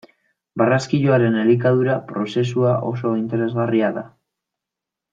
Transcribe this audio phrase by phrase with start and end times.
[0.61, 4.07] Barraskiloaren elikadura prozesua oso interesgarria da.